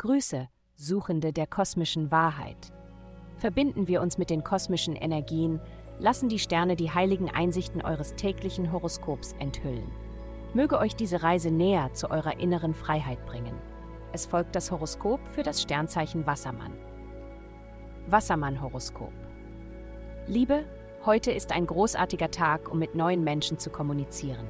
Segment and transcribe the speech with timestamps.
[0.00, 2.72] Grüße, Suchende der kosmischen Wahrheit.
[3.36, 5.60] Verbinden wir uns mit den kosmischen Energien,
[5.98, 9.92] lassen die Sterne die heiligen Einsichten eures täglichen Horoskops enthüllen.
[10.54, 13.54] Möge euch diese Reise näher zu eurer inneren Freiheit bringen.
[14.14, 16.72] Es folgt das Horoskop für das Sternzeichen Wassermann.
[18.06, 19.12] Wassermann-Horoskop.
[20.26, 20.64] Liebe,
[21.04, 24.48] heute ist ein großartiger Tag, um mit neuen Menschen zu kommunizieren.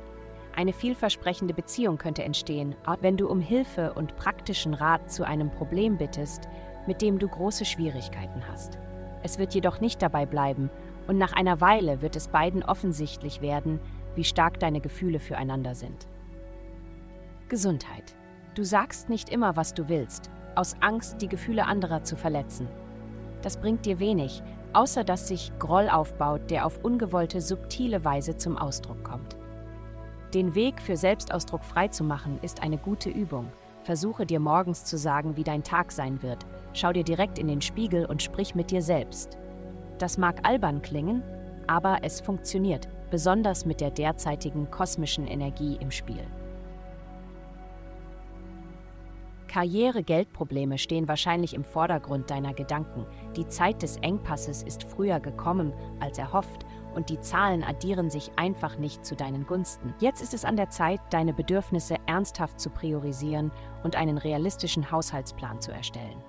[0.57, 5.97] Eine vielversprechende Beziehung könnte entstehen, wenn du um Hilfe und praktischen Rat zu einem Problem
[5.97, 6.49] bittest,
[6.87, 8.79] mit dem du große Schwierigkeiten hast.
[9.23, 10.71] Es wird jedoch nicht dabei bleiben,
[11.07, 13.81] und nach einer Weile wird es beiden offensichtlich werden,
[14.15, 16.07] wie stark deine Gefühle füreinander sind.
[17.49, 18.15] Gesundheit.
[18.55, 22.69] Du sagst nicht immer, was du willst, aus Angst, die Gefühle anderer zu verletzen.
[23.43, 24.43] Das bringt dir wenig,
[24.73, 29.37] außer dass sich Groll aufbaut, der auf ungewollte, subtile Weise zum Ausdruck kommt.
[30.35, 33.51] Den Weg für Selbstausdruck freizumachen ist eine gute Übung.
[33.83, 36.47] Versuche dir morgens zu sagen, wie dein Tag sein wird.
[36.73, 39.39] Schau dir direkt in den Spiegel und sprich mit dir selbst.
[39.99, 41.25] Das mag albern klingen,
[41.67, 46.25] aber es funktioniert, besonders mit der derzeitigen kosmischen Energie im Spiel.
[49.49, 53.05] Karriere-Geldprobleme stehen wahrscheinlich im Vordergrund deiner Gedanken.
[53.35, 58.77] Die Zeit des Engpasses ist früher gekommen als erhofft und die Zahlen addieren sich einfach
[58.79, 59.95] nicht zu deinen Gunsten.
[60.01, 63.51] Jetzt ist es an der Zeit, deine Bedürfnisse ernsthaft zu priorisieren
[63.83, 66.23] und einen realistischen Haushaltsplan zu erstellen.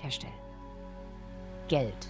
[0.00, 0.32] Herstellen.
[1.68, 2.08] Geld.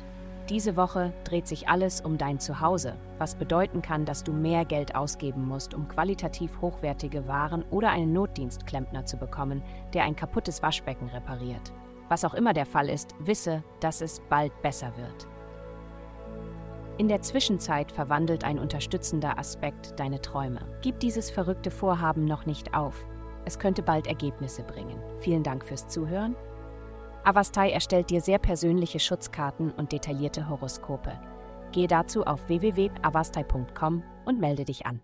[0.48, 4.96] Diese Woche dreht sich alles um dein Zuhause, was bedeuten kann, dass du mehr Geld
[4.96, 9.62] ausgeben musst, um qualitativ hochwertige Waren oder einen Notdienstklempner zu bekommen,
[9.94, 11.72] der ein kaputtes Waschbecken repariert.
[12.08, 15.28] Was auch immer der Fall ist, wisse, dass es bald besser wird.
[17.00, 20.60] In der Zwischenzeit verwandelt ein unterstützender Aspekt deine Träume.
[20.82, 23.06] Gib dieses verrückte Vorhaben noch nicht auf.
[23.46, 25.00] Es könnte bald Ergebnisse bringen.
[25.20, 26.36] Vielen Dank fürs Zuhören
[27.24, 31.18] Avastai erstellt dir sehr persönliche Schutzkarten und detaillierte Horoskope.
[31.72, 35.00] Gehe dazu auf www.avastai.com und melde dich an.